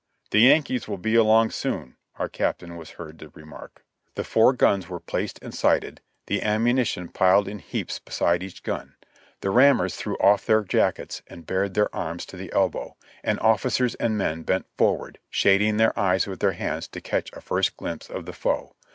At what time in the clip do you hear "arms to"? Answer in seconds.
11.95-12.35